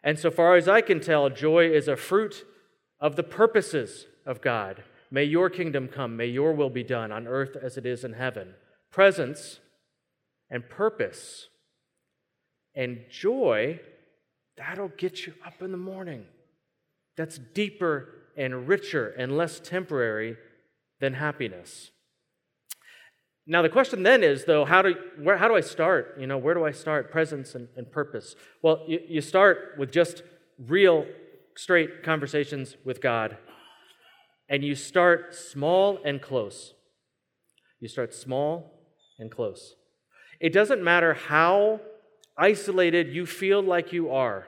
[0.03, 2.45] And so far as I can tell, joy is a fruit
[2.99, 4.83] of the purposes of God.
[5.09, 8.13] May your kingdom come, may your will be done on earth as it is in
[8.13, 8.55] heaven.
[8.91, 9.61] Presence
[10.49, 11.47] and purpose
[12.75, 13.79] and joy,
[14.57, 16.25] that'll get you up in the morning.
[17.15, 20.35] That's deeper and richer and less temporary
[20.99, 21.91] than happiness.
[23.45, 26.15] Now, the question then is, though, how do, where, how do I start?
[26.17, 27.11] You know, where do I start?
[27.11, 28.35] Presence and, and purpose.
[28.61, 30.23] Well, you, you start with just
[30.57, 31.05] real,
[31.55, 33.37] straight conversations with God.
[34.47, 36.73] And you start small and close.
[37.81, 38.71] You start small
[39.19, 39.75] and close.
[40.39, 41.81] It doesn't matter how
[42.37, 44.47] isolated you feel like you are.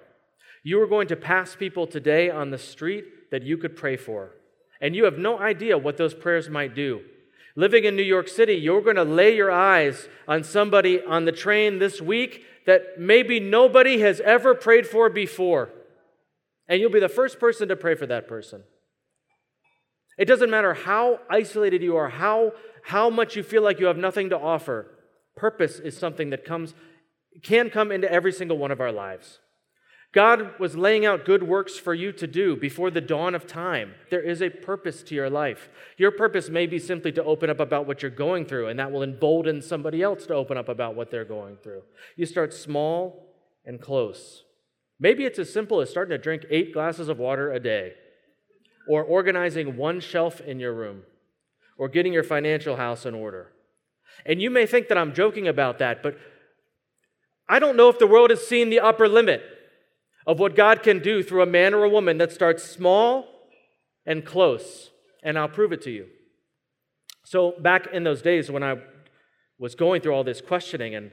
[0.63, 4.31] You are going to pass people today on the street that you could pray for.
[4.81, 7.01] And you have no idea what those prayers might do.
[7.55, 11.31] Living in New York City, you're going to lay your eyes on somebody on the
[11.31, 15.69] train this week that maybe nobody has ever prayed for before.
[16.67, 18.63] And you'll be the first person to pray for that person.
[20.17, 23.97] It doesn't matter how isolated you are, how, how much you feel like you have
[23.97, 24.87] nothing to offer.
[25.35, 26.73] Purpose is something that comes,
[27.43, 29.39] can come into every single one of our lives.
[30.15, 33.95] God was laying out good works for you to do before the dawn of time.
[34.09, 35.67] There is a purpose to your life.
[35.97, 38.93] Your purpose may be simply to open up about what you're going through, and that
[38.93, 41.81] will embolden somebody else to open up about what they're going through.
[42.15, 44.45] You start small and close.
[45.01, 47.91] Maybe it's as simple as starting to drink eight glasses of water a day,
[48.87, 51.01] or organizing one shelf in your room,
[51.77, 53.51] or getting your financial house in order.
[54.25, 56.17] And you may think that I'm joking about that, but
[57.49, 59.43] I don't know if the world has seen the upper limit
[60.27, 63.27] of what God can do through a man or a woman that starts small
[64.05, 64.91] and close.
[65.23, 66.07] And I'll prove it to you.
[67.25, 68.75] So, back in those days when I
[69.57, 71.11] was going through all this questioning and,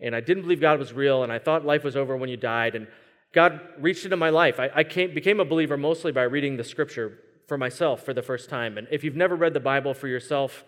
[0.00, 2.36] and I didn't believe God was real and I thought life was over when you
[2.36, 2.86] died, and
[3.32, 4.60] God reached into my life.
[4.60, 8.22] I, I came, became a believer mostly by reading the scripture for myself for the
[8.22, 8.78] first time.
[8.78, 10.64] And if you've never read the Bible for yourself,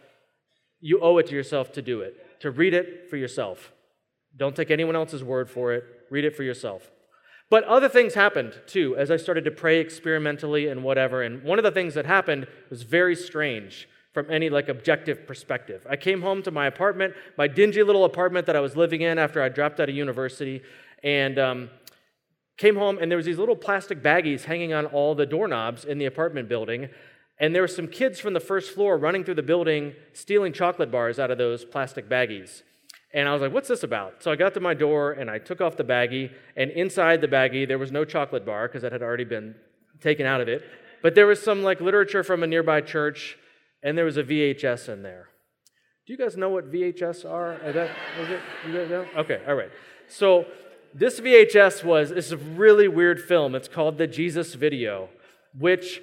[0.80, 3.72] you owe it to yourself to do it, to read it for yourself.
[4.36, 6.90] Don't take anyone else's word for it, read it for yourself.
[7.48, 11.22] But other things happened too as I started to pray experimentally and whatever.
[11.22, 15.86] And one of the things that happened was very strange from any like objective perspective.
[15.88, 19.18] I came home to my apartment, my dingy little apartment that I was living in
[19.18, 20.62] after I dropped out of university,
[21.02, 21.70] and um,
[22.56, 25.98] came home and there was these little plastic baggies hanging on all the doorknobs in
[25.98, 26.88] the apartment building.
[27.38, 30.90] And there were some kids from the first floor running through the building, stealing chocolate
[30.90, 32.62] bars out of those plastic baggies.
[33.14, 34.22] And I was like, what's this about?
[34.22, 37.28] So I got to my door and I took off the baggie, and inside the
[37.28, 39.54] baggie, there was no chocolate bar because that had already been
[40.00, 40.62] taken out of it.
[41.02, 43.38] But there was some like literature from a nearby church,
[43.82, 45.28] and there was a VHS in there.
[46.06, 47.54] Do you guys know what VHS are?
[47.64, 47.90] Is that,
[48.20, 48.30] is
[48.74, 49.06] it, know?
[49.16, 49.70] Okay, all right.
[50.08, 50.46] So
[50.94, 53.54] this VHS was it's a really weird film.
[53.54, 55.08] It's called the Jesus Video,
[55.58, 56.00] which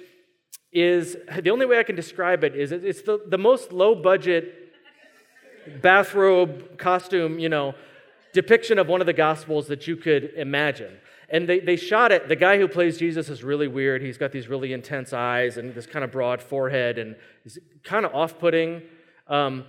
[0.72, 4.63] is the only way I can describe it is it's the, the most low budget
[5.80, 7.74] bathrobe costume, you know,
[8.32, 10.96] depiction of one of the gospels that you could imagine.
[11.28, 12.28] And they, they shot it.
[12.28, 14.02] The guy who plays Jesus is really weird.
[14.02, 18.04] He's got these really intense eyes and this kind of broad forehead, and he's kind
[18.04, 18.82] of off putting.
[19.28, 19.64] Um,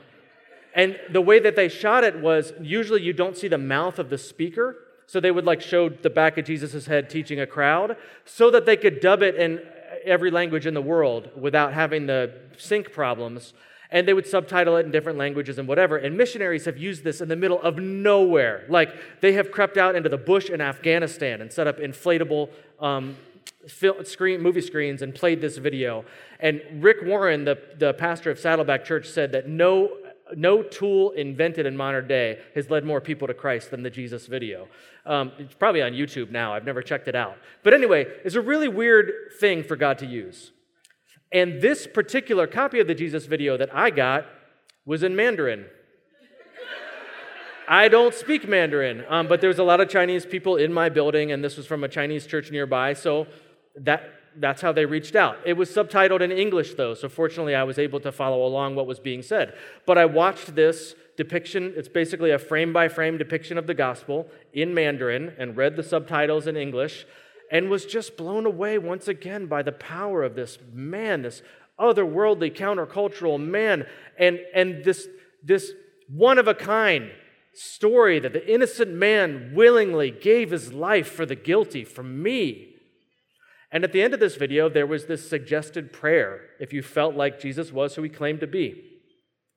[0.73, 4.09] and the way that they shot it was usually you don't see the mouth of
[4.09, 4.75] the speaker.
[5.07, 8.65] So they would like show the back of Jesus' head teaching a crowd so that
[8.65, 9.61] they could dub it in
[10.03, 13.53] every language in the world without having the sync problems
[13.95, 15.95] and they would subtitle it in different languages and whatever.
[15.95, 18.65] And missionaries have used this in the middle of nowhere.
[18.67, 22.49] Like they have crept out into the bush in Afghanistan and set up inflatable
[22.81, 23.15] um,
[24.03, 26.03] screen, movie screens and played this video.
[26.41, 29.95] And Rick Warren, the, the pastor of Saddleback Church, said that no,
[30.35, 34.27] no tool invented in modern day has led more people to Christ than the Jesus
[34.27, 34.67] video.
[35.05, 36.53] Um, it's probably on YouTube now.
[36.53, 37.37] I've never checked it out.
[37.63, 40.51] But anyway, it's a really weird thing for God to use.
[41.31, 44.25] And this particular copy of the Jesus video that I got
[44.85, 45.65] was in Mandarin.
[47.67, 51.31] I don't speak Mandarin, um, but there's a lot of Chinese people in my building,
[51.31, 53.25] and this was from a Chinese church nearby, so
[53.75, 54.03] that
[54.37, 55.37] that's how they reached out.
[55.45, 58.85] It was subtitled in English, though, so fortunately I was able to follow along what
[58.85, 59.55] was being said.
[59.85, 64.27] But I watched this depiction, it's basically a frame by frame depiction of the gospel
[64.53, 67.07] in Mandarin, and read the subtitles in English,
[67.55, 71.41] and was just blown away once again by the power of this man, this
[71.79, 73.87] otherworldly, countercultural man,
[74.19, 75.07] and, and this,
[75.41, 75.71] this
[76.09, 77.09] one of a kind
[77.53, 82.75] story that the innocent man willingly gave his life for the guilty, for me.
[83.71, 87.15] And at the end of this video, there was this suggested prayer if you felt
[87.15, 88.83] like Jesus was who he claimed to be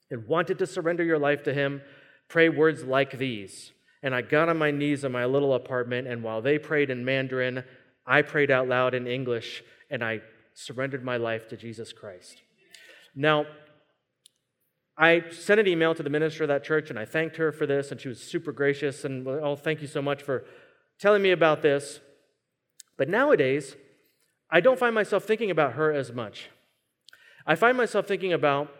[0.08, 1.82] and wanted to surrender your life to him,
[2.28, 3.72] pray words like these.
[4.04, 7.04] And I got on my knees in my little apartment, and while they prayed in
[7.04, 7.64] Mandarin,
[8.08, 10.22] I prayed out loud in English, and I
[10.54, 12.42] surrendered my life to Jesus Christ.
[13.14, 13.46] Now,
[14.96, 17.66] I sent an email to the minister of that church and I thanked her for
[17.66, 20.44] this, and she was super gracious and, oh, thank you so much for
[20.98, 22.00] telling me about this.
[22.96, 23.76] But nowadays,
[24.50, 26.50] I don't find myself thinking about her as much.
[27.46, 28.74] I find myself thinking about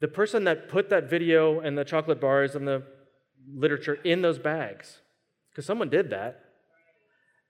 [0.00, 2.82] the person that put that video and the chocolate bars and the
[3.50, 4.98] literature in those bags,
[5.50, 6.43] because someone did that.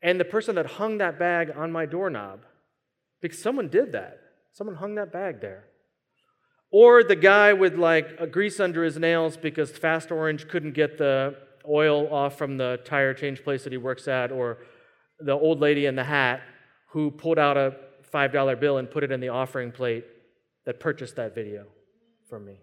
[0.04, 2.40] And the person that hung that bag on my doorknob,
[3.22, 4.20] because someone did that.
[4.52, 5.64] Someone hung that bag there.
[6.70, 10.98] Or the guy with like a grease under his nails because Fast Orange couldn't get
[10.98, 11.36] the
[11.66, 14.58] oil off from the tire change place that he works at, or
[15.20, 16.42] the old lady in the hat
[16.90, 17.74] who pulled out a
[18.12, 20.04] $5 bill and put it in the offering plate
[20.66, 21.64] that purchased that video
[22.28, 22.58] from me.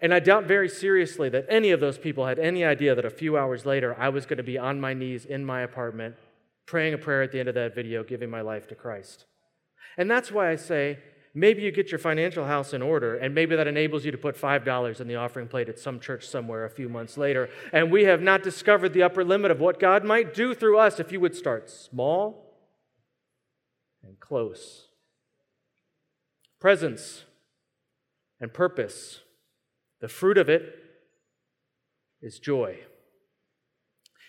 [0.00, 3.10] And I doubt very seriously that any of those people had any idea that a
[3.10, 6.16] few hours later I was going to be on my knees in my apartment
[6.66, 9.24] praying a prayer at the end of that video, giving my life to Christ.
[9.96, 10.98] And that's why I say
[11.38, 14.40] Maybe you get your financial house in order, and maybe that enables you to put
[14.40, 17.50] $5 in the offering plate at some church somewhere a few months later.
[17.74, 20.98] And we have not discovered the upper limit of what God might do through us
[20.98, 22.56] if you would start small
[24.02, 24.86] and close.
[26.58, 27.26] Presence
[28.40, 29.20] and purpose,
[30.00, 30.74] the fruit of it
[32.22, 32.78] is joy.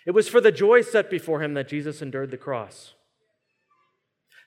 [0.06, 2.94] It was for the joy set before him that Jesus endured the cross.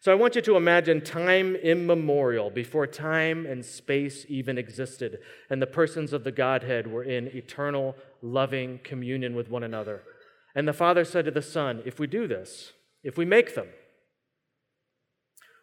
[0.01, 5.19] So I want you to imagine time immemorial, before time and space even existed,
[5.51, 10.03] and the persons of the Godhead were in eternal, loving communion with one another.
[10.55, 12.73] And the Father said to the Son, If we do this,
[13.05, 13.69] if we make them,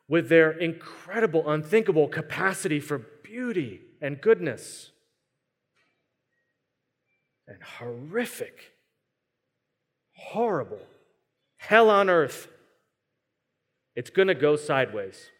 [0.07, 4.91] with their incredible, unthinkable capacity for beauty and goodness,
[7.47, 8.73] and horrific,
[10.13, 10.81] horrible,
[11.57, 12.47] hell on earth
[13.97, 15.31] it's going to go sideways.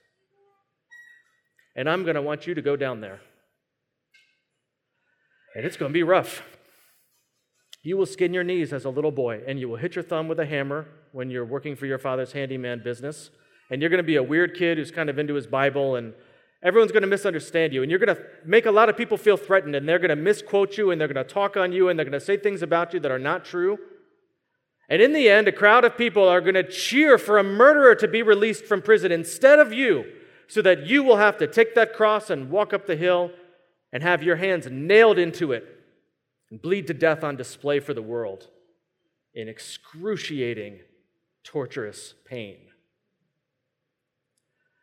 [1.75, 3.19] And I'm going to want you to go down there.
[5.55, 6.41] And it's going to be rough.
[7.83, 10.27] You will skin your knees as a little boy, and you will hit your thumb
[10.27, 13.29] with a hammer when you're working for your father's handyman business.
[13.69, 16.15] And you're going to be a weird kid who's kind of into his Bible, and
[16.63, 17.81] everyone's going to misunderstand you.
[17.81, 20.15] And you're going to make a lot of people feel threatened, and they're going to
[20.15, 22.61] misquote you, and they're going to talk on you, and they're going to say things
[22.61, 23.77] about you that are not true.
[24.89, 27.93] And in the end, a crowd of people are going to cheer for a murderer
[27.95, 30.05] to be released from prison instead of you,
[30.47, 33.31] so that you will have to take that cross and walk up the hill
[33.91, 35.65] and have your hands nailed into it
[36.49, 38.47] and bleed to death on display for the world
[39.33, 40.79] in excruciating,
[41.43, 42.57] torturous pain.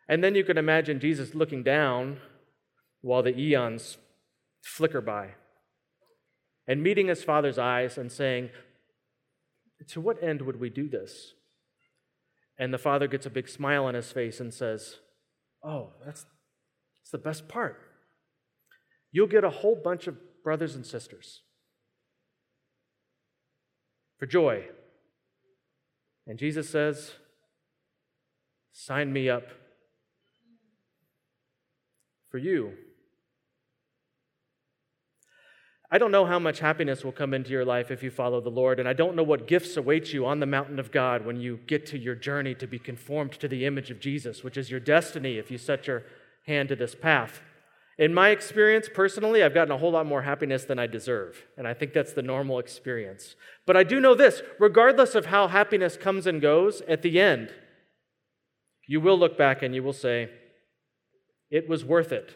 [0.09, 2.19] And then you can imagine Jesus looking down
[3.01, 3.97] while the eons
[4.63, 5.31] flicker by
[6.67, 8.51] and meeting his father's eyes and saying,
[9.89, 11.35] to what end would we do this?
[12.59, 14.97] And the father gets a big smile on his face and says,
[15.63, 16.25] Oh, that's,
[17.01, 17.81] that's the best part.
[19.11, 21.43] You'll get a whole bunch of brothers and sisters
[24.19, 24.65] for joy.
[26.27, 27.13] And Jesus says,
[28.73, 29.45] Sign me up
[32.35, 32.73] for you.
[35.89, 38.51] I don't know how much happiness will come into your life if you follow the
[38.51, 41.39] Lord, and I don't know what gifts await you on the mountain of God when
[41.39, 44.69] you get to your journey to be conformed to the image of Jesus, which is
[44.69, 46.03] your destiny if you set your
[46.49, 47.41] hand to this path.
[47.99, 51.69] In my experience, personally, I've gotten a whole lot more happiness than I deserve, and
[51.69, 53.37] I think that's the normal experience.
[53.65, 57.55] But I do know this regardless of how happiness comes and goes, at the end,
[58.89, 60.31] you will look back and you will say,
[61.55, 62.35] It was worth it.